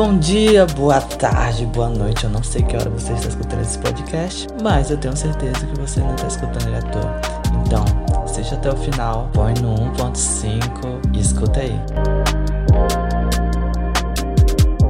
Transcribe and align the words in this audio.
Bom 0.00 0.16
dia, 0.16 0.64
boa 0.64 0.98
tarde, 0.98 1.66
boa 1.66 1.90
noite. 1.90 2.24
Eu 2.24 2.30
não 2.30 2.42
sei 2.42 2.62
que 2.62 2.74
hora 2.74 2.88
você 2.88 3.12
está 3.12 3.28
escutando 3.28 3.60
esse 3.60 3.78
podcast, 3.78 4.46
mas 4.62 4.90
eu 4.90 4.96
tenho 4.96 5.14
certeza 5.14 5.66
que 5.66 5.78
você 5.78 6.00
não 6.00 6.14
está 6.14 6.26
escutando 6.26 6.68
ele 6.68 6.76
à 6.76 6.80
toa. 6.80 7.20
Então, 7.66 7.84
assiste 8.24 8.54
até 8.54 8.72
o 8.72 8.76
final, 8.78 9.28
põe 9.34 9.52
no 9.60 9.74
1.5 9.92 11.14
e 11.14 11.20
escuta 11.20 11.60
aí. 11.60 11.78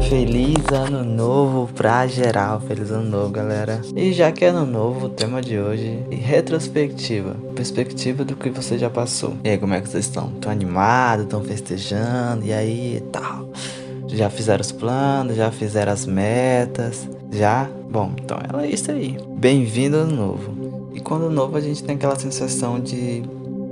Feliz 0.08 0.64
ano 0.72 1.02
novo 1.02 1.68
pra 1.74 2.06
geral, 2.06 2.60
feliz 2.60 2.92
ano 2.92 3.10
novo, 3.10 3.30
galera. 3.30 3.80
E 3.96 4.12
já 4.12 4.30
que 4.30 4.44
é 4.44 4.50
ano 4.50 4.64
novo, 4.64 5.06
o 5.06 5.08
tema 5.08 5.42
de 5.42 5.58
hoje 5.58 6.04
é 6.08 6.14
retrospectiva, 6.14 7.34
perspectiva 7.56 8.24
do 8.24 8.36
que 8.36 8.48
você 8.48 8.78
já 8.78 8.88
passou. 8.88 9.34
E 9.42 9.48
aí, 9.48 9.58
como 9.58 9.74
é 9.74 9.80
que 9.80 9.88
vocês 9.88 10.04
estão? 10.04 10.30
Estão 10.36 10.52
animados, 10.52 11.24
estão 11.24 11.42
festejando, 11.42 12.46
e 12.46 12.52
aí 12.52 13.02
tal? 13.10 13.48
Já 14.12 14.28
fizeram 14.28 14.60
os 14.60 14.72
planos, 14.72 15.36
já 15.36 15.52
fizeram 15.52 15.92
as 15.92 16.04
metas, 16.04 17.08
já? 17.30 17.68
Bom, 17.90 18.12
então 18.20 18.38
é 18.60 18.66
isso 18.66 18.90
aí. 18.90 19.16
Bem-vindo 19.36 19.96
ano 19.96 20.16
novo. 20.16 20.90
E 20.92 21.00
quando 21.00 21.30
novo 21.30 21.56
a 21.56 21.60
gente 21.60 21.82
tem 21.84 21.94
aquela 21.94 22.18
sensação 22.18 22.80
de 22.80 23.22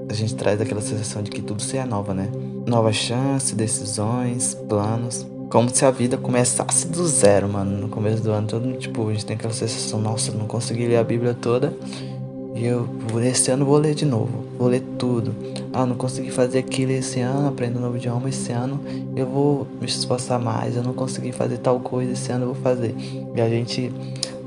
a 0.09 0.15
gente 0.15 0.37
traz 0.37 0.61
aquela 0.61 0.81
sensação 0.81 1.23
de 1.23 1.31
que 1.31 1.43
tudo 1.43 1.61
se 1.61 1.77
renova, 1.77 2.15
né? 2.15 2.29
Novas 2.67 2.97
chances, 2.97 3.53
decisões, 3.53 4.55
planos. 4.69 5.27
Como 5.51 5.69
se 5.75 5.85
a 5.85 5.91
vida 5.91 6.17
começasse 6.17 6.87
do 6.87 7.07
zero, 7.07 7.49
mano. 7.49 7.77
No 7.77 7.89
começo 7.89 8.23
do 8.23 8.31
ano, 8.31 8.47
todo 8.47 8.73
tipo, 8.79 9.09
a 9.09 9.13
gente 9.13 9.27
tem 9.27 9.37
aquela 9.37 9.53
sensação, 9.53 10.01
nossa, 10.01 10.31
não 10.33 10.47
consegui 10.47 10.87
ler 10.87 10.99
a 10.99 11.05
Bíblia 11.05 11.35
toda. 11.35 11.75
E 12.55 12.65
eu, 12.65 12.89
esse 13.23 13.51
ano 13.51 13.65
vou 13.65 13.77
ler 13.77 13.95
de 13.95 14.05
novo, 14.05 14.45
vou 14.59 14.69
ler 14.69 14.83
tudo. 14.99 15.35
Ah, 15.73 15.87
não 15.87 15.97
consegui 15.97 16.31
fazer 16.31 16.59
aquilo 16.59 16.93
esse 16.93 17.21
ano, 17.21 17.49
aprendo 17.49 17.79
um 17.79 17.83
novo 17.83 17.97
idioma 17.97 18.29
esse 18.29 18.53
ano, 18.53 18.81
eu 19.15 19.27
vou 19.27 19.67
me 19.81 19.87
esforçar 19.87 20.41
mais. 20.41 20.77
Eu 20.77 20.83
não 20.83 20.93
consegui 20.93 21.33
fazer 21.33 21.59
tal 21.59 21.81
coisa 21.81 22.13
esse 22.13 22.31
ano, 22.33 22.45
eu 22.45 22.55
vou 22.55 22.63
fazer. 22.63 22.95
E 23.35 23.41
a 23.41 23.49
gente 23.49 23.93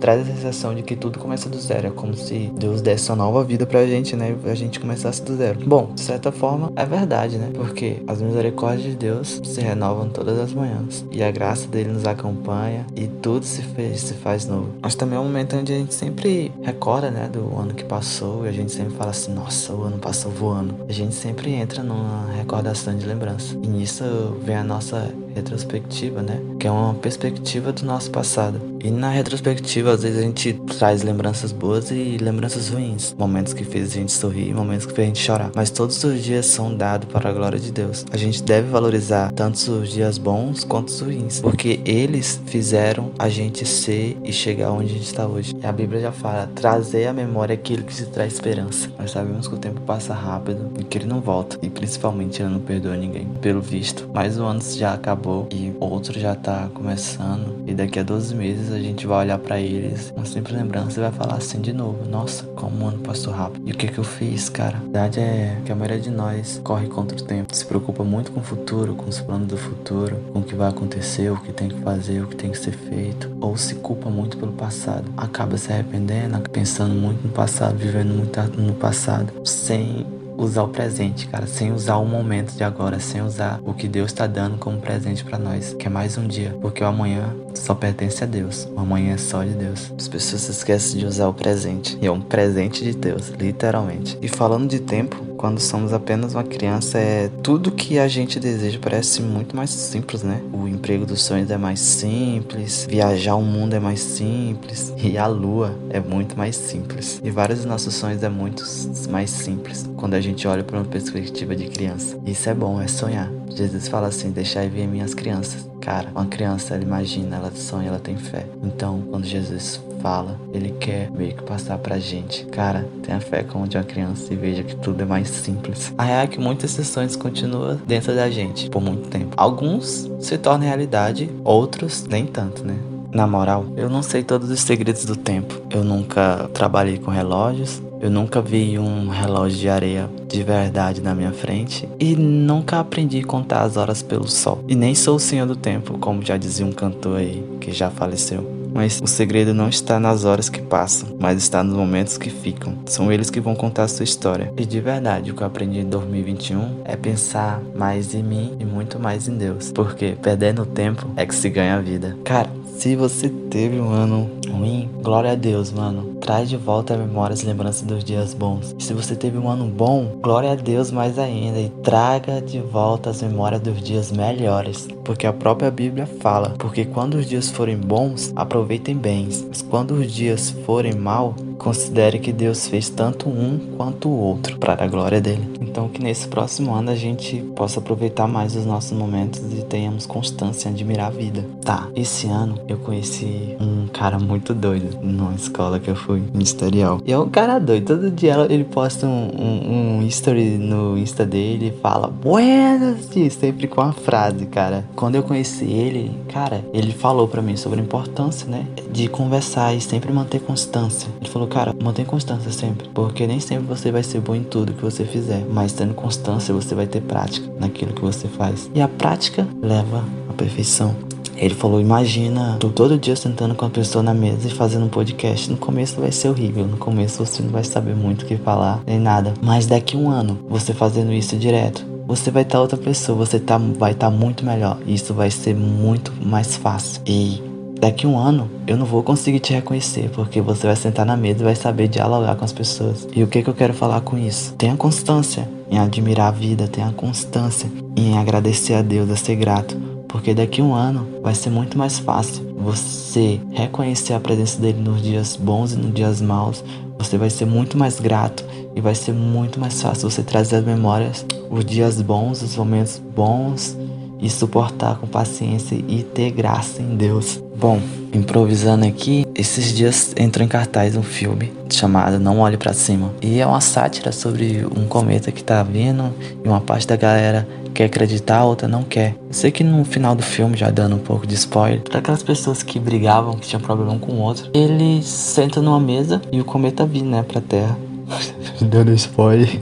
traz 0.01 0.19
a 0.21 0.25
sensação 0.25 0.73
de 0.73 0.81
que 0.81 0.95
tudo 0.95 1.19
começa 1.19 1.47
do 1.47 1.59
zero. 1.59 1.87
É 1.87 1.91
como 1.91 2.15
se 2.15 2.51
Deus 2.57 2.81
desse 2.81 3.09
uma 3.11 3.17
nova 3.17 3.43
vida 3.43 3.67
pra 3.67 3.85
gente, 3.85 4.15
né? 4.15 4.35
E 4.43 4.49
a 4.49 4.55
gente 4.55 4.79
começasse 4.79 5.21
do 5.21 5.37
zero. 5.37 5.59
Bom, 5.63 5.91
de 5.93 6.01
certa 6.01 6.31
forma, 6.31 6.73
é 6.75 6.85
verdade, 6.85 7.37
né? 7.37 7.51
Porque 7.53 8.01
as 8.07 8.19
misericórdias 8.19 8.89
de 8.89 8.95
Deus 8.95 9.39
se 9.43 9.61
renovam 9.61 10.09
todas 10.09 10.39
as 10.39 10.51
manhãs. 10.51 11.05
E 11.11 11.21
a 11.21 11.29
graça 11.29 11.67
dele 11.67 11.91
nos 11.91 12.05
acompanha 12.05 12.85
e 12.95 13.05
tudo 13.07 13.45
se, 13.45 13.61
fez, 13.61 14.01
se 14.01 14.15
faz 14.15 14.47
novo. 14.47 14.69
Mas 14.81 14.95
também 14.95 15.17
é 15.17 15.21
um 15.21 15.25
momento 15.25 15.55
onde 15.55 15.71
a 15.71 15.77
gente 15.77 15.93
sempre 15.93 16.51
recorda, 16.63 17.11
né? 17.11 17.29
Do 17.31 17.55
ano 17.55 17.75
que 17.75 17.85
passou 17.85 18.45
e 18.45 18.49
a 18.49 18.51
gente 18.51 18.71
sempre 18.71 18.95
fala 18.95 19.11
assim: 19.11 19.31
nossa, 19.31 19.71
o 19.71 19.83
ano 19.83 19.99
passou 19.99 20.31
voando. 20.31 20.75
A 20.89 20.91
gente 20.91 21.10
sempre 21.11 21.51
entra 21.51 21.83
numa 21.83 22.31
recordação 22.33 22.97
de 22.97 23.05
lembrança. 23.05 23.55
E 23.61 23.67
nisso 23.67 24.03
vem 24.43 24.55
a 24.55 24.63
nossa 24.63 25.13
retrospectiva, 25.35 26.21
né? 26.21 26.39
Que 26.59 26.67
é 26.67 26.71
uma 26.71 26.93
perspectiva 26.95 27.71
do 27.71 27.85
nosso 27.85 28.11
passado. 28.11 28.71
E 28.83 28.89
na 28.89 29.09
retrospectiva, 29.09 29.91
às 29.91 30.01
vezes 30.01 30.17
a 30.17 30.21
gente 30.21 30.53
traz 30.77 31.03
lembranças 31.03 31.51
boas 31.51 31.91
e 31.91 32.17
lembranças 32.19 32.69
ruins. 32.69 33.15
Momentos 33.17 33.53
que 33.53 33.63
fez 33.63 33.91
a 33.91 33.95
gente 33.95 34.11
sorrir, 34.11 34.53
momentos 34.53 34.85
que 34.85 34.93
fez 34.93 35.05
a 35.05 35.07
gente 35.07 35.23
chorar. 35.23 35.51
Mas 35.55 35.69
todos 35.69 36.03
os 36.03 36.23
dias 36.23 36.47
são 36.47 36.75
dados 36.75 37.07
para 37.11 37.29
a 37.29 37.33
glória 37.33 37.59
de 37.59 37.71
Deus. 37.71 38.05
A 38.11 38.17
gente 38.17 38.41
deve 38.41 38.69
valorizar 38.69 39.31
tanto 39.33 39.57
os 39.71 39.91
dias 39.91 40.17
bons 40.17 40.63
quanto 40.63 40.89
os 40.89 40.99
ruins. 40.99 41.39
Porque 41.41 41.79
eles 41.85 42.41
fizeram 42.47 43.11
a 43.19 43.29
gente 43.29 43.65
ser 43.65 44.17
e 44.23 44.33
chegar 44.33 44.71
onde 44.71 44.91
a 44.91 44.93
gente 44.93 45.05
está 45.05 45.27
hoje. 45.27 45.55
E 45.61 45.65
a 45.65 45.71
Bíblia 45.71 46.01
já 46.01 46.11
fala: 46.11 46.49
trazer 46.55 47.07
à 47.07 47.13
memória 47.13 47.53
aquilo 47.53 47.83
que 47.83 47.93
se 47.93 48.07
traz 48.07 48.33
esperança. 48.33 48.89
Nós 48.97 49.11
sabemos 49.11 49.47
que 49.47 49.55
o 49.55 49.59
tempo 49.59 49.81
passa 49.81 50.13
rápido 50.13 50.71
e 50.79 50.83
que 50.83 50.97
ele 50.97 51.05
não 51.05 51.21
volta. 51.21 51.59
E 51.61 51.69
principalmente 51.69 52.41
ele 52.41 52.49
não 52.49 52.59
perdoa 52.59 52.95
ninguém. 52.95 53.27
Pelo 53.41 53.61
visto, 53.61 54.09
mais 54.13 54.39
um 54.39 54.45
ano 54.45 54.61
já 54.61 54.93
acabou 54.93 55.20
e 55.51 55.73
outro 55.79 56.19
já 56.19 56.33
está 56.33 56.69
começando. 56.73 57.63
E 57.67 57.73
daqui 57.73 57.99
a 57.99 58.03
12 58.03 58.35
meses 58.35 58.71
a 58.71 58.79
gente 58.79 59.05
vai 59.05 59.25
olhar 59.25 59.37
para 59.37 59.59
eles, 59.59 60.13
uma 60.15 60.25
simples 60.25 60.55
lembrança 60.55 60.99
e 60.99 61.03
vai 61.03 61.11
falar 61.11 61.35
assim 61.35 61.61
de 61.61 61.73
novo: 61.73 62.05
Nossa, 62.09 62.43
como 62.55 62.85
o 62.85 62.87
ano 62.87 62.99
passou 62.99 63.33
rápido. 63.33 63.67
E 63.67 63.71
o 63.71 63.75
que 63.75 63.87
que 63.87 63.97
eu 63.97 64.03
fiz, 64.03 64.49
cara? 64.49 64.77
A 64.77 64.81
verdade 64.81 65.19
é 65.19 65.57
que 65.65 65.71
a 65.71 65.75
maioria 65.75 65.99
de 65.99 66.09
nós 66.09 66.59
corre 66.63 66.87
contra 66.87 67.17
o 67.17 67.21
tempo, 67.21 67.55
se 67.55 67.65
preocupa 67.65 68.03
muito 68.03 68.31
com 68.31 68.39
o 68.39 68.43
futuro, 68.43 68.95
com 68.95 69.09
os 69.09 69.19
planos 69.19 69.47
do 69.47 69.57
futuro, 69.57 70.17
com 70.33 70.39
o 70.39 70.43
que 70.43 70.55
vai 70.55 70.69
acontecer, 70.69 71.31
o 71.31 71.37
que 71.37 71.51
tem 71.51 71.69
que 71.69 71.79
fazer, 71.81 72.21
o 72.21 72.27
que 72.27 72.35
tem 72.35 72.51
que 72.51 72.57
ser 72.57 72.71
feito, 72.71 73.29
ou 73.39 73.57
se 73.57 73.75
culpa 73.75 74.09
muito 74.09 74.37
pelo 74.37 74.53
passado. 74.53 75.05
Acaba 75.17 75.57
se 75.57 75.71
arrependendo, 75.71 76.39
pensando 76.49 76.93
muito 76.93 77.25
no 77.25 77.33
passado, 77.33 77.77
vivendo 77.77 78.13
muito 78.13 78.61
no 78.61 78.73
passado, 78.73 79.31
sem 79.45 80.05
usar 80.43 80.63
o 80.63 80.69
presente, 80.69 81.27
cara, 81.27 81.45
sem 81.45 81.71
usar 81.71 81.97
o 81.97 82.05
momento 82.05 82.53
de 82.53 82.63
agora, 82.63 82.99
sem 82.99 83.21
usar 83.21 83.59
o 83.63 83.73
que 83.73 83.87
Deus 83.87 84.11
está 84.11 84.25
dando 84.25 84.57
como 84.57 84.79
presente 84.79 85.23
para 85.23 85.37
nós, 85.37 85.73
que 85.73 85.85
é 85.85 85.89
mais 85.89 86.17
um 86.17 86.27
dia, 86.27 86.57
porque 86.61 86.83
o 86.83 86.87
amanhã 86.87 87.35
só 87.53 87.75
pertence 87.75 88.23
a 88.23 88.27
Deus, 88.27 88.67
o 88.75 88.79
amanhã 88.79 89.13
é 89.13 89.17
só 89.17 89.43
de 89.43 89.51
Deus. 89.51 89.93
As 89.97 90.07
pessoas 90.07 90.49
esquecem 90.49 90.99
de 90.99 91.05
usar 91.05 91.27
o 91.27 91.33
presente, 91.33 91.97
e 92.01 92.07
é 92.07 92.11
um 92.11 92.21
presente 92.21 92.83
de 92.83 92.93
Deus, 92.93 93.29
literalmente. 93.29 94.17
E 94.21 94.27
falando 94.27 94.67
de 94.67 94.79
tempo, 94.79 95.30
quando 95.41 95.59
somos 95.59 95.91
apenas 95.91 96.35
uma 96.35 96.43
criança, 96.43 96.99
é 96.99 97.27
tudo 97.41 97.71
que 97.71 97.97
a 97.97 98.07
gente 98.07 98.39
deseja 98.39 98.77
parece 98.79 99.23
muito 99.23 99.55
mais 99.55 99.71
simples, 99.71 100.21
né? 100.21 100.39
O 100.53 100.67
emprego 100.67 101.03
dos 101.03 101.23
sonhos 101.23 101.49
é 101.49 101.57
mais 101.57 101.79
simples, 101.79 102.85
viajar 102.87 103.33
o 103.33 103.41
mundo 103.41 103.73
é 103.73 103.79
mais 103.79 103.99
simples 103.99 104.93
e 105.03 105.17
a 105.17 105.25
lua 105.25 105.75
é 105.89 105.99
muito 105.99 106.37
mais 106.37 106.55
simples. 106.55 107.19
E 107.23 107.31
vários 107.31 107.59
dos 107.59 107.67
nossos 107.67 107.95
sonhos 107.95 108.21
é 108.21 108.29
muito 108.29 108.63
mais 109.09 109.31
simples 109.31 109.89
quando 109.97 110.13
a 110.13 110.21
gente 110.21 110.47
olha 110.47 110.63
para 110.63 110.77
uma 110.77 110.85
perspectiva 110.85 111.55
de 111.55 111.65
criança. 111.69 112.19
Isso 112.23 112.47
é 112.47 112.53
bom, 112.53 112.79
é 112.79 112.87
sonhar. 112.87 113.27
Jesus 113.49 113.87
fala 113.87 114.07
assim: 114.07 114.29
deixai 114.29 114.69
vir 114.69 114.87
minhas 114.87 115.15
crianças. 115.15 115.67
Cara, 115.81 116.09
uma 116.13 116.27
criança, 116.27 116.75
ela 116.75 116.83
imagina, 116.83 117.37
ela 117.37 117.51
sonha, 117.55 117.87
ela 117.87 117.99
tem 117.99 118.15
fé. 118.15 118.45
Então, 118.63 119.01
quando 119.09 119.25
Jesus 119.25 119.81
fala, 120.01 120.39
ele 120.53 120.71
quer 120.79 121.09
meio 121.11 121.35
que 121.35 121.43
passar 121.43 121.77
pra 121.77 121.99
gente. 121.99 122.45
Cara, 122.45 122.87
tenha 123.03 123.19
fé 123.19 123.43
como 123.43 123.67
de 123.67 123.77
uma 123.77 123.83
criança 123.83 124.33
e 124.33 124.35
veja 124.35 124.63
que 124.63 124.75
tudo 124.75 125.01
é 125.01 125.05
mais 125.05 125.29
simples. 125.29 125.93
A 125.97 126.03
real 126.03 126.21
é 126.21 126.27
que 126.27 126.39
muitas 126.39 126.71
sessões 126.71 127.15
continuam 127.15 127.79
dentro 127.85 128.13
da 128.15 128.29
gente 128.29 128.69
por 128.69 128.81
muito 128.81 129.09
tempo. 129.09 129.33
Alguns 129.37 130.09
se 130.19 130.37
tornam 130.37 130.67
realidade, 130.67 131.29
outros 131.43 132.05
nem 132.05 132.25
tanto, 132.25 132.65
né? 132.65 132.75
Na 133.13 133.27
moral, 133.27 133.65
eu 133.75 133.89
não 133.89 134.01
sei 134.01 134.23
todos 134.23 134.49
os 134.49 134.61
segredos 134.61 135.03
do 135.03 135.17
tempo. 135.17 135.61
Eu 135.69 135.83
nunca 135.83 136.49
trabalhei 136.53 136.97
com 136.97 137.11
relógios, 137.11 137.81
eu 137.99 138.09
nunca 138.09 138.41
vi 138.41 138.79
um 138.79 139.09
relógio 139.09 139.59
de 139.59 139.69
areia 139.69 140.09
de 140.27 140.41
verdade 140.43 141.01
na 141.01 141.13
minha 141.13 141.33
frente 141.33 141.89
e 141.99 142.15
nunca 142.15 142.79
aprendi 142.79 143.19
a 143.19 143.25
contar 143.25 143.63
as 143.63 143.75
horas 143.75 144.01
pelo 144.01 144.29
sol. 144.29 144.63
E 144.65 144.75
nem 144.75 144.95
sou 144.95 145.17
o 145.17 145.19
senhor 145.19 145.45
do 145.45 145.57
tempo, 145.57 145.97
como 145.99 146.23
já 146.23 146.37
dizia 146.37 146.65
um 146.65 146.71
cantor 146.71 147.17
aí 147.17 147.45
que 147.59 147.73
já 147.73 147.91
faleceu. 147.91 148.60
Mas 148.73 148.99
o 149.03 149.07
segredo 149.07 149.53
não 149.53 149.69
está 149.69 149.99
nas 149.99 150.25
horas 150.25 150.49
que 150.49 150.61
passam, 150.61 151.09
mas 151.19 151.37
está 151.37 151.63
nos 151.63 151.75
momentos 151.75 152.17
que 152.17 152.29
ficam. 152.29 152.75
São 152.85 153.11
eles 153.11 153.29
que 153.29 153.41
vão 153.41 153.55
contar 153.55 153.83
a 153.83 153.87
sua 153.87 154.03
história. 154.03 154.51
E 154.57 154.65
de 154.65 154.79
verdade, 154.79 155.31
o 155.31 155.35
que 155.35 155.43
eu 155.43 155.47
aprendi 155.47 155.79
em 155.79 155.89
2021 155.89 156.81
é 156.85 156.95
pensar 156.95 157.61
mais 157.75 158.13
em 158.13 158.23
mim 158.23 158.55
e 158.59 158.65
muito 158.65 158.99
mais 158.99 159.27
em 159.27 159.37
Deus. 159.37 159.71
Porque 159.71 160.17
perdendo 160.21 160.65
tempo 160.65 161.07
é 161.15 161.25
que 161.25 161.35
se 161.35 161.49
ganha 161.49 161.75
a 161.75 161.81
vida. 161.81 162.17
Cara, 162.23 162.49
se 162.81 162.95
você 162.95 163.29
teve 163.29 163.79
um 163.79 163.89
ano 163.91 164.27
ruim, 164.49 164.89
glória 165.03 165.33
a 165.33 165.35
Deus, 165.35 165.71
mano. 165.71 166.15
Traz 166.19 166.49
de 166.49 166.57
volta 166.57 166.95
a 166.95 166.97
memória 166.97 167.33
as 167.33 167.43
lembranças 167.43 167.83
dos 167.83 168.03
dias 168.03 168.33
bons. 168.33 168.75
E 168.79 168.83
se 168.83 168.91
você 168.91 169.15
teve 169.15 169.37
um 169.37 169.47
ano 169.47 169.65
bom, 169.65 170.17
glória 170.19 170.51
a 170.51 170.55
Deus 170.55 170.89
mais 170.89 171.19
ainda. 171.19 171.59
E 171.59 171.69
traga 171.83 172.41
de 172.41 172.59
volta 172.59 173.11
as 173.11 173.21
memórias 173.21 173.61
dos 173.61 173.79
dias 173.81 174.11
melhores. 174.11 174.87
Porque 175.11 175.27
a 175.27 175.33
própria 175.33 175.69
Bíblia 175.69 176.05
fala: 176.05 176.55
porque 176.57 176.85
quando 176.85 177.15
os 177.15 177.27
dias 177.27 177.51
forem 177.51 177.75
bons, 177.75 178.31
aproveitem 178.33 178.95
bens. 178.95 179.45
Mas 179.45 179.61
quando 179.61 179.91
os 179.91 180.09
dias 180.09 180.51
forem 180.65 180.93
mal, 180.93 181.35
considere 181.61 182.17
que 182.17 182.33
Deus 182.33 182.67
fez 182.67 182.89
tanto 182.89 183.29
um 183.29 183.59
quanto 183.77 184.09
o 184.09 184.17
outro 184.17 184.57
para 184.57 184.83
a 184.83 184.87
glória 184.87 185.21
dele. 185.21 185.47
Então 185.61 185.87
que 185.87 186.01
nesse 186.01 186.27
próximo 186.27 186.73
ano 186.73 186.89
a 186.89 186.95
gente 186.95 187.37
possa 187.55 187.79
aproveitar 187.79 188.27
mais 188.27 188.55
os 188.55 188.65
nossos 188.65 188.91
momentos 188.91 189.41
e 189.53 189.63
tenhamos 189.63 190.07
constância 190.07 190.67
em 190.67 190.71
admirar 190.73 191.07
a 191.07 191.11
vida. 191.11 191.45
Tá, 191.63 191.87
esse 191.95 192.27
ano 192.27 192.57
eu 192.67 192.77
conheci 192.77 193.55
um 193.59 193.87
cara 193.87 194.17
muito 194.17 194.53
doido 194.55 194.97
numa 195.01 195.35
escola 195.35 195.79
que 195.79 195.89
eu 195.89 195.95
fui, 195.95 196.23
ministerial. 196.33 196.99
E 197.05 197.13
é 197.13 197.17
um 197.17 197.29
cara 197.29 197.59
doido, 197.59 197.85
todo 197.85 198.09
dia 198.09 198.35
ele 198.49 198.63
posta 198.63 199.05
um, 199.05 199.29
um, 199.39 199.97
um 199.99 200.03
history 200.03 200.57
no 200.57 200.97
Insta 200.97 201.25
dele 201.25 201.67
e 201.67 201.79
fala 201.79 202.07
Buenas, 202.07 203.07
sempre 203.31 203.67
com 203.67 203.81
a 203.81 203.93
frase, 203.93 204.47
cara. 204.47 204.83
Quando 204.95 205.15
eu 205.15 205.23
conheci 205.23 205.65
ele, 205.65 206.11
cara, 206.27 206.65
ele 206.73 206.91
falou 206.91 207.27
para 207.27 207.41
mim 207.41 207.55
sobre 207.55 207.79
a 207.79 207.83
importância, 207.83 208.47
né, 208.47 208.65
de 208.91 209.07
conversar 209.07 209.75
e 209.75 209.79
sempre 209.79 210.11
manter 210.11 210.41
constância. 210.41 211.07
Ele 211.21 211.29
falou 211.29 211.47
cara, 211.51 211.75
mantém 211.83 212.05
constância 212.05 212.51
sempre, 212.51 212.89
porque 212.93 213.27
nem 213.27 213.39
sempre 213.39 213.65
você 213.65 213.91
vai 213.91 214.01
ser 214.01 214.21
bom 214.21 214.33
em 214.33 214.43
tudo 214.43 214.73
que 214.73 214.81
você 214.81 215.03
fizer, 215.03 215.45
mas 215.51 215.73
tendo 215.73 215.93
constância 215.93 216.53
você 216.53 216.73
vai 216.73 216.87
ter 216.87 217.01
prática 217.01 217.47
naquilo 217.59 217.93
que 217.93 218.01
você 218.01 218.27
faz. 218.27 218.71
E 218.73 218.81
a 218.81 218.87
prática 218.87 219.47
leva 219.61 220.03
à 220.29 220.33
perfeição. 220.33 220.95
Ele 221.35 221.53
falou: 221.53 221.81
Imagina 221.81 222.57
tu 222.59 222.69
todo 222.69 222.97
dia 222.97 223.15
sentando 223.15 223.55
com 223.55 223.65
a 223.65 223.69
pessoa 223.69 224.03
na 224.03 224.13
mesa 224.13 224.47
e 224.47 224.51
fazendo 224.51 224.85
um 224.85 224.89
podcast. 224.89 225.49
No 225.49 225.57
começo 225.57 225.99
vai 225.99 226.11
ser 226.11 226.29
horrível, 226.29 226.65
no 226.65 226.77
começo 226.77 227.25
você 227.25 227.41
não 227.41 227.49
vai 227.49 227.63
saber 227.63 227.95
muito 227.95 228.23
o 228.23 228.25
que 228.25 228.37
falar 228.37 228.81
nem 228.85 228.99
nada. 228.99 229.33
Mas 229.41 229.65
daqui 229.65 229.97
um 229.97 230.09
ano, 230.09 230.39
você 230.47 230.73
fazendo 230.73 231.11
isso 231.11 231.35
direto, 231.35 231.85
você 232.05 232.29
vai 232.29 232.43
estar 232.43 232.57
tá 232.57 232.61
outra 232.61 232.77
pessoa, 232.77 233.17
você 233.17 233.39
tá, 233.39 233.57
vai 233.57 233.93
estar 233.93 234.11
tá 234.11 234.15
muito 234.15 234.45
melhor. 234.45 234.77
Isso 234.85 235.13
vai 235.13 235.31
ser 235.31 235.55
muito 235.55 236.13
mais 236.23 236.55
fácil. 236.55 237.01
E 237.07 237.50
daqui 237.81 238.05
um 238.05 238.17
ano 238.17 238.47
eu 238.67 238.77
não 238.77 238.85
vou 238.85 239.01
conseguir 239.01 239.39
te 239.39 239.53
reconhecer, 239.53 240.11
porque 240.11 240.39
você 240.39 240.67
vai 240.67 240.75
sentar 240.75 241.03
na 241.03 241.17
mesa 241.17 241.41
e 241.41 241.43
vai 241.43 241.55
saber 241.55 241.87
dialogar 241.87 242.35
com 242.35 242.45
as 242.45 242.53
pessoas. 242.53 243.07
E 243.13 243.23
o 243.23 243.27
que, 243.27 243.41
que 243.41 243.49
eu 243.49 243.55
quero 243.55 243.73
falar 243.73 244.01
com 244.01 244.17
isso? 244.17 244.53
Tenha 244.53 244.77
constância 244.77 245.49
em 245.69 245.79
admirar 245.79 246.27
a 246.27 246.31
vida, 246.31 246.67
tenha 246.67 246.91
constância 246.91 247.69
em 247.97 248.17
agradecer 248.19 248.75
a 248.75 248.83
Deus, 248.83 249.09
a 249.09 249.15
ser 249.15 249.35
grato. 249.35 249.75
Porque 250.07 250.33
daqui 250.33 250.61
um 250.61 250.75
ano 250.75 251.07
vai 251.23 251.33
ser 251.33 251.49
muito 251.49 251.75
mais 251.75 251.97
fácil 251.97 252.55
você 252.55 253.39
reconhecer 253.51 254.13
a 254.13 254.19
presença 254.19 254.61
dele 254.61 254.79
nos 254.79 255.01
dias 255.01 255.35
bons 255.35 255.73
e 255.73 255.77
nos 255.77 255.91
dias 255.91 256.21
maus. 256.21 256.63
Você 256.99 257.17
vai 257.17 257.31
ser 257.31 257.45
muito 257.45 257.77
mais 257.77 257.99
grato 257.99 258.45
e 258.75 258.81
vai 258.81 258.93
ser 258.93 259.13
muito 259.13 259.59
mais 259.59 259.81
fácil 259.81 260.07
você 260.07 260.21
trazer 260.21 260.57
as 260.57 260.65
memórias, 260.65 261.25
os 261.49 261.65
dias 261.65 261.99
bons, 261.99 262.43
os 262.43 262.55
momentos 262.55 263.01
bons 263.15 263.75
e 264.21 264.29
suportar 264.29 264.97
com 264.97 265.07
paciência 265.07 265.75
e 265.87 266.03
ter 266.03 266.31
graça 266.31 266.81
em 266.81 266.95
Deus. 266.95 267.41
Bom, 267.57 267.79
improvisando 268.13 268.85
aqui, 268.85 269.25
esses 269.35 269.73
dias 269.73 270.13
entrou 270.17 270.45
em 270.45 270.49
cartaz 270.49 270.95
um 270.95 271.03
filme 271.03 271.51
chamado 271.69 272.19
Não 272.19 272.39
Olhe 272.39 272.57
para 272.57 272.73
Cima. 272.73 273.11
E 273.21 273.39
é 273.39 273.45
uma 273.45 273.61
sátira 273.61 274.11
sobre 274.11 274.65
um 274.65 274.85
cometa 274.87 275.31
que 275.31 275.43
tá 275.43 275.63
vindo 275.63 276.13
e 276.43 276.47
uma 276.47 276.61
parte 276.61 276.87
da 276.87 276.95
galera 276.95 277.47
quer 277.73 277.85
acreditar, 277.85 278.39
a 278.39 278.45
outra 278.45 278.67
não 278.67 278.83
quer. 278.83 279.15
Eu 279.27 279.33
sei 279.33 279.51
que 279.51 279.63
no 279.63 279.83
final 279.85 280.13
do 280.13 280.23
filme, 280.23 280.57
já 280.57 280.69
dando 280.69 280.95
um 280.95 280.99
pouco 280.99 281.25
de 281.25 281.35
spoiler, 281.35 281.81
para 281.81 281.99
aquelas 281.99 282.21
pessoas 282.21 282.61
que 282.61 282.79
brigavam, 282.79 283.35
que 283.35 283.47
tinham 283.47 283.61
problema 283.61 283.93
um 283.93 283.99
com 283.99 284.13
o 284.13 284.19
outro, 284.19 284.49
eles 284.53 285.05
sentam 285.05 285.63
numa 285.63 285.79
mesa 285.79 286.21
e 286.31 286.41
o 286.41 286.45
cometa 286.45 286.85
vindo, 286.85 287.09
né, 287.09 287.23
pra 287.23 287.41
Terra. 287.41 287.77
dando 288.61 288.91
spoiler. 288.93 289.59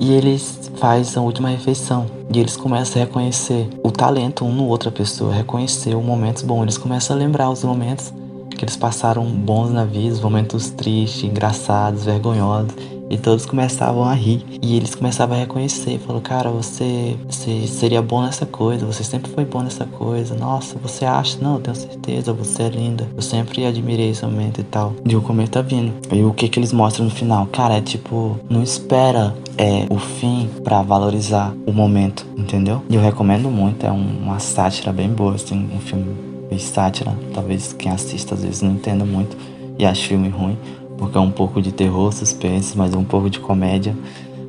E 0.00 0.12
eles 0.12 0.61
fazem 0.76 1.20
a 1.20 1.24
última 1.24 1.48
refeição. 1.48 2.06
E 2.32 2.38
eles 2.38 2.56
começam 2.56 3.00
a 3.00 3.04
reconhecer 3.04 3.68
o 3.82 3.90
talento 3.90 4.44
um 4.44 4.52
no 4.52 4.66
outra 4.66 4.90
pessoa, 4.90 5.34
reconhecer 5.34 5.94
os 5.94 6.04
momentos 6.04 6.42
bons. 6.42 6.62
Eles 6.62 6.78
começam 6.78 7.16
a 7.16 7.18
lembrar 7.18 7.50
os 7.50 7.62
momentos 7.62 8.12
que 8.56 8.64
eles 8.64 8.76
passaram 8.76 9.24
bons 9.24 9.70
na 9.70 9.84
vida, 9.84 10.14
os 10.14 10.20
momentos 10.20 10.70
tristes, 10.70 11.24
engraçados, 11.24 12.04
vergonhosos. 12.04 12.74
E 13.12 13.18
todos 13.18 13.44
começavam 13.44 14.04
a 14.04 14.14
rir. 14.14 14.42
E 14.62 14.74
eles 14.74 14.94
começavam 14.94 15.36
a 15.36 15.40
reconhecer. 15.40 15.98
Falou, 15.98 16.22
cara, 16.22 16.48
você, 16.50 17.14
você 17.28 17.66
seria 17.66 18.00
bom 18.00 18.22
nessa 18.22 18.46
coisa. 18.46 18.86
Você 18.86 19.04
sempre 19.04 19.30
foi 19.30 19.44
bom 19.44 19.60
nessa 19.60 19.84
coisa. 19.84 20.34
Nossa, 20.34 20.78
você 20.78 21.04
acha? 21.04 21.36
Não, 21.38 21.56
eu 21.56 21.60
tenho 21.60 21.76
certeza. 21.76 22.32
Você 22.32 22.62
é 22.62 22.68
linda. 22.70 23.06
Eu 23.14 23.20
sempre 23.20 23.66
admirei 23.66 24.08
esse 24.08 24.24
momento 24.24 24.62
e 24.62 24.64
tal. 24.64 24.94
E 25.06 25.14
o 25.14 25.20
cometa 25.20 25.60
tá 25.60 25.62
vindo. 25.62 25.92
E 26.10 26.24
o 26.24 26.32
que 26.32 26.48
que 26.48 26.58
eles 26.58 26.72
mostram 26.72 27.04
no 27.04 27.10
final? 27.10 27.46
Cara, 27.52 27.76
é 27.76 27.82
tipo, 27.82 28.40
não 28.48 28.62
espera 28.62 29.34
é 29.58 29.86
o 29.90 29.98
fim 29.98 30.48
para 30.64 30.80
valorizar 30.80 31.54
o 31.66 31.72
momento, 31.72 32.26
entendeu? 32.34 32.80
E 32.88 32.94
eu 32.94 33.02
recomendo 33.02 33.50
muito, 33.50 33.84
é 33.84 33.90
uma 33.90 34.38
sátira 34.38 34.90
bem 34.90 35.10
boa, 35.10 35.34
assim, 35.34 35.68
um 35.74 35.78
filme 35.78 36.16
bem 36.48 36.58
sátira. 36.58 37.14
Talvez 37.34 37.74
quem 37.74 37.92
assista 37.92 38.34
às 38.34 38.42
vezes 38.42 38.62
não 38.62 38.72
entenda 38.72 39.04
muito 39.04 39.36
e 39.78 39.84
ache 39.84 40.08
filme 40.08 40.28
ruim, 40.28 40.56
porque 41.02 41.18
é 41.18 41.20
um 41.20 41.32
pouco 41.32 41.60
de 41.60 41.72
terror, 41.72 42.12
suspense, 42.12 42.78
mas 42.78 42.94
um 42.94 43.02
pouco 43.02 43.28
de 43.28 43.40
comédia. 43.40 43.92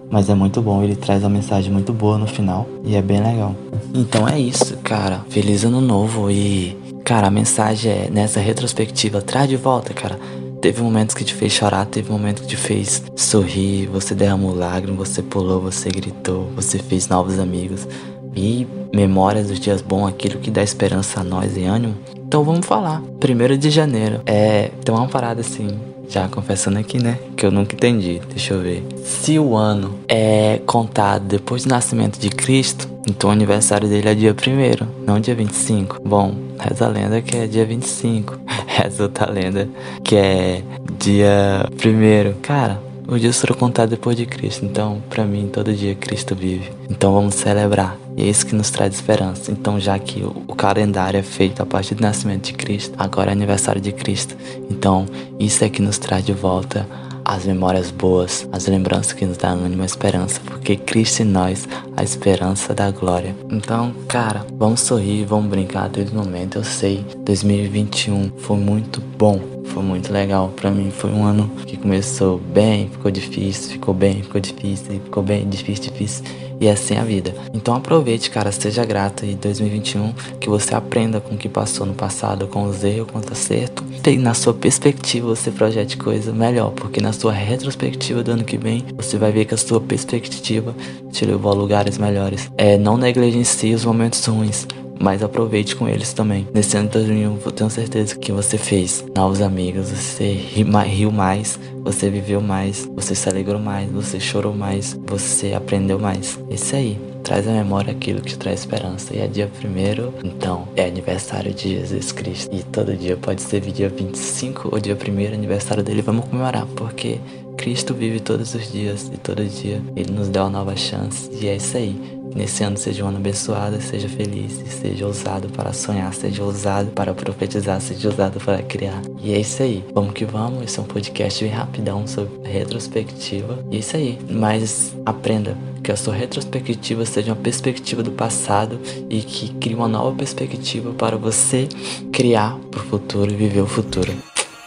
Mas 0.08 0.30
é 0.30 0.36
muito 0.36 0.62
bom, 0.62 0.84
ele 0.84 0.96
traz 0.96 1.24
uma 1.24 1.30
mensagem 1.30 1.74
muito 1.74 1.92
boa 1.92 2.16
no 2.20 2.28
final 2.28 2.68
e 2.86 2.96
é 2.96 3.02
bem 3.02 3.20
legal. 3.20 3.56
Então 3.92 4.28
é 4.28 4.40
isso, 4.40 4.78
cara. 4.78 5.26
Feliz 5.30 5.64
ano 5.64 5.82
novo 5.82 6.30
e, 6.30 6.78
cara, 7.04 7.26
a 7.26 7.32
mensagem 7.32 7.92
é 7.92 8.10
nessa 8.12 8.40
retrospectiva, 8.40 9.20
traz 9.20 9.50
de 9.50 9.58
volta, 9.58 9.96
cara. 9.96 10.20
Teve 10.62 10.84
momentos 10.84 11.16
que 11.16 11.24
te 11.24 11.34
fez 11.34 11.54
chorar, 11.54 11.88
teve 11.88 12.12
momentos 12.12 12.44
que 12.44 12.50
te 12.50 12.56
fez 12.58 13.02
sorrir, 13.16 13.88
você 13.88 14.14
derramou 14.14 14.54
lágrimas, 14.54 15.10
você 15.10 15.24
pulou, 15.24 15.60
você 15.60 15.90
gritou, 15.90 16.52
você 16.56 16.78
fez 16.78 17.08
novos 17.08 17.40
amigos. 17.40 17.88
E 18.36 18.68
memórias 18.94 19.48
dos 19.48 19.60
dias 19.60 19.82
bons, 19.82 20.08
aquilo 20.08 20.38
que 20.40 20.52
dá 20.52 20.62
esperança 20.62 21.22
a 21.22 21.24
nós 21.24 21.58
e 21.58 21.64
ânimo. 21.64 21.96
Então 22.16 22.44
vamos 22.44 22.68
falar. 22.68 23.02
Primeiro 23.20 23.58
de 23.58 23.72
janeiro. 23.72 24.22
É. 24.28 24.70
Tem 24.86 24.94
uma 24.94 25.08
parada 25.08 25.42
assim 25.42 25.93
já 26.08 26.28
confessando 26.28 26.80
aqui, 26.80 27.02
né? 27.02 27.18
Que 27.36 27.46
eu 27.46 27.52
nunca 27.52 27.76
entendi. 27.76 28.22
Deixa 28.30 28.54
eu 28.54 28.62
ver. 28.62 28.86
Se 29.04 29.38
o 29.40 29.56
ano 29.56 30.00
é 30.08 30.62
contado 30.66 31.26
depois 31.26 31.64
do 31.64 31.70
nascimento 31.70 32.20
de 32.20 32.30
Cristo, 32.30 32.90
então 33.08 33.30
o 33.30 33.34
aniversário 33.34 33.88
dele 33.88 34.10
é 34.10 34.16
dia 34.16 34.34
1 34.34 35.06
não 35.06 35.20
dia 35.20 35.36
25. 35.36 36.02
Bom, 36.04 36.36
reza 36.60 36.86
a 36.86 36.90
lenda 36.90 37.22
que 37.22 37.36
é 37.36 37.48
dia 37.48 37.66
25. 37.66 38.40
Reza 38.66 39.04
outra 39.04 39.30
lenda 39.30 39.70
que 40.04 40.16
é 40.16 40.64
dia 40.98 41.66
1 41.74 42.42
Cara, 42.42 42.82
os 43.08 43.20
dias 43.20 43.40
foram 43.40 43.56
contados 43.56 43.92
depois 43.92 44.16
de 44.18 44.26
Cristo, 44.26 44.66
então 44.66 45.02
para 45.10 45.26
mim 45.26 45.50
todo 45.52 45.74
dia 45.74 45.96
Cristo 45.96 46.36
vive. 46.36 46.72
Então 46.90 47.14
vamos 47.14 47.36
celebrar. 47.36 48.03
E 48.16 48.24
é 48.24 48.26
isso 48.30 48.46
que 48.46 48.56
nos 48.56 48.70
traz 48.70 48.94
esperança. 48.96 49.52
Então, 49.52 49.80
já 49.80 49.98
que 49.98 50.24
o, 50.24 50.56
calendário 50.56 51.20
é 51.20 51.24
feito 51.24 51.62
a 51.62 51.66
partir 51.66 51.96
do 51.96 52.02
nascimento 52.02 52.46
de 52.46 52.54
Cristo, 52.54 52.94
agora 52.98 53.32
é 53.32 53.34
aniversário 53.34 53.82
de 53.82 53.92
Cristo. 53.92 54.36
Então, 54.70 55.06
isso 55.40 55.64
é 55.64 55.70
que 55.70 55.82
nos 55.82 55.98
traz 55.98 56.26
de 56.26 56.34
volta 56.34 56.88
as 57.26 57.46
memórias 57.46 57.90
boas, 57.90 58.48
as 58.52 58.68
lembranças 58.68 59.14
que 59.14 59.26
nos 59.26 59.38
dão 59.38 59.58
uma 59.58 59.86
esperança, 59.86 60.42
porque 60.46 60.76
Cristo 60.76 61.22
em 61.22 61.26
nós, 61.26 61.68
a 61.96 62.04
esperança 62.04 62.74
da 62.74 62.92
glória. 62.92 63.36
Então, 63.50 63.94
cara, 64.08 64.46
vamos 64.54 64.82
sorrir, 64.82 65.26
vamos 65.26 65.50
brincar 65.50 65.90
desde 65.90 66.16
o 66.16 66.20
momento. 66.20 66.58
Eu 66.58 66.64
sei, 66.64 67.06
2021 67.24 68.32
foi 68.38 68.58
muito 68.58 69.02
bom, 69.18 69.40
foi 69.74 69.84
muito 69.84 70.14
legal 70.14 70.54
para 70.56 70.70
mim. 70.70 70.92
Foi 70.92 71.12
um 71.12 71.26
ano 71.26 71.50
que 71.66 71.76
começou 71.76 72.38
bem, 72.38 72.90
ficou 72.90 73.10
difícil, 73.10 73.72
ficou 73.72 73.94
bem, 73.94 74.22
ficou 74.22 74.40
difícil, 74.40 75.02
ficou 75.04 75.24
bem, 75.24 75.50
difícil, 75.50 75.92
difícil. 75.92 76.24
E 76.62 76.70
assim 76.70 76.96
é 76.96 77.00
a 77.00 77.04
vida. 77.04 77.34
Então 77.54 77.76
aproveite, 77.76 78.30
cara, 78.30 78.52
seja 78.52 78.86
grato 78.86 79.26
em 79.26 79.36
2021, 79.36 80.14
que 80.40 80.48
você 80.48 80.76
aprenda 80.76 81.20
com 81.20 81.36
o 81.36 81.38
que 81.38 81.50
passou 81.50 81.86
no 81.86 81.94
passado, 81.94 82.48
com 82.48 82.64
os 82.64 82.84
erros, 82.84 83.12
com 83.12 83.18
o 83.18 83.22
acerto. 83.32 83.84
E 84.06 84.18
na 84.18 84.34
sua 84.34 84.54
perspectiva 84.54 85.28
você 85.28 85.50
projete 85.50 85.98
coisa 85.98 86.32
melhor, 86.32 86.72
porque 86.72 87.02
na 87.02 87.12
sua 87.12 87.34
retrospectiva 87.34 88.24
do 88.24 88.32
ano 88.32 88.44
que 88.44 88.58
vem, 88.58 88.86
você 88.96 89.18
vai 89.18 89.32
ver 89.32 89.46
que 89.46 89.54
a 89.54 89.58
sua 89.58 89.82
perspectiva 89.82 90.76
te 91.12 91.26
levou 91.26 91.52
a 91.52 91.56
lugares 91.56 91.98
melhores. 91.98 92.50
É, 92.58 92.78
não 92.78 92.96
negligencie 92.96 93.74
os 93.74 93.84
momentos 93.84 94.24
ruins 94.26 94.68
mas 95.04 95.22
aproveite 95.22 95.76
com 95.76 95.88
eles 95.88 96.14
também. 96.14 96.48
Nesse 96.54 96.78
ano 96.78 96.88
de 96.88 96.94
2021, 96.94 97.40
eu 97.46 97.52
tenho 97.52 97.70
certeza 97.70 98.16
que 98.16 98.32
você 98.32 98.58
fez 98.58 99.04
novos 99.14 99.42
amigos, 99.42 99.92
você 99.92 100.32
riu 100.32 101.12
mais, 101.12 101.60
você 101.84 102.10
viveu 102.10 102.40
mais, 102.40 102.90
você 102.96 103.14
se 103.14 103.28
alegrou 103.28 103.60
mais, 103.60 103.92
você 103.92 104.18
chorou 104.18 104.56
mais, 104.56 104.98
você 105.06 105.54
aprendeu 105.54 106.00
mais. 106.00 106.40
Isso 106.50 106.74
aí. 106.76 106.98
Traz 107.22 107.48
à 107.48 107.52
memória 107.52 107.92
aquilo 107.92 108.22
que 108.22 108.38
traz 108.38 108.62
esperança. 108.62 109.14
E 109.16 109.20
é 109.20 109.28
dia 109.28 109.50
primeiro, 109.60 110.14
então 110.24 110.68
é 110.76 110.86
aniversário 110.86 111.54
de 111.54 111.70
Jesus 111.80 112.12
Cristo. 112.12 112.54
E 112.54 112.64
todo 112.64 112.96
dia 112.96 113.18
pode 113.18 113.42
ser 113.42 113.60
dia 113.62 113.90
25 113.90 114.70
ou 114.72 114.80
dia 114.80 114.96
primeiro 114.96 115.34
aniversário 115.34 115.84
dele. 115.84 116.02
Vamos 116.02 116.26
comemorar, 116.26 116.66
porque 116.76 117.20
Cristo 117.58 117.94
vive 117.94 118.20
todos 118.20 118.54
os 118.56 118.72
dias 118.72 119.10
e 119.14 119.18
todo 119.18 119.44
dia 119.46 119.82
ele 119.96 120.12
nos 120.12 120.30
dá 120.30 120.44
uma 120.44 120.50
nova 120.50 120.76
chance. 120.76 121.30
E 121.32 121.48
é 121.48 121.56
isso 121.56 121.78
aí. 121.78 122.23
Nesse 122.36 122.64
ano 122.64 122.78
seja 122.78 123.04
um 123.04 123.08
ano 123.08 123.18
abençoado, 123.18 123.82
seja 123.82 124.10
feliz, 124.10 124.54
seja 124.68 125.06
ousado 125.06 125.50
para 125.50 125.74
sonhar, 125.74 126.14
seja 126.14 126.44
ousado 126.44 126.92
para 126.92 127.14
profetizar, 127.14 127.80
seja 127.80 128.10
ousado 128.10 128.40
para 128.40 128.62
criar. 128.64 129.02
E 129.22 129.34
é 129.34 129.40
isso 129.40 129.62
aí. 129.62 129.84
Vamos 129.94 130.14
que 130.14 130.26
vamos. 130.26 130.64
Esse 130.64 130.80
é 130.80 130.82
um 130.82 130.86
podcast 130.86 131.44
bem 131.44 131.54
rapidão 131.54 132.08
sobre 132.08 132.32
retrospectiva. 132.44 133.64
E 133.72 133.78
é 133.78 133.80
isso 133.80 133.96
aí. 133.96 134.20
Mas 134.30 134.96
aprenda 135.06 135.58
que 135.84 135.92
a 135.92 135.96
sua 135.96 136.14
retrospectiva 136.14 137.06
seja 137.06 137.32
uma 137.32 137.42
perspectiva 137.42 138.02
do 138.02 138.12
passado 138.12 138.80
e 139.10 139.22
que 139.22 139.50
crie 139.56 139.76
uma 139.76 139.88
nova 139.88 140.16
perspectiva 140.16 140.92
para 140.94 141.18
você 141.18 141.68
criar 142.12 142.58
para 142.72 142.80
o 142.80 142.84
futuro 142.84 143.32
e 143.32 143.36
viver 143.36 143.62
o 143.62 143.68
futuro. 143.68 144.12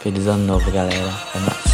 Feliz 0.01 0.27
ano 0.27 0.45
novo, 0.45 0.71
galera. 0.71 1.13
É 1.35 1.39
nóis. 1.39 1.66